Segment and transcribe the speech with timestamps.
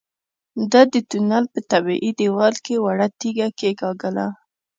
[0.71, 4.27] ده د تونل په طبيعي دېوال کې وړه تيږه کېکاږله.